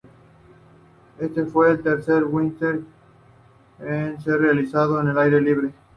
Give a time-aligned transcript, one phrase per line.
[1.19, 2.87] Este fue el tercer "WrestleMania"
[3.81, 5.73] en ser realizado al aire libre.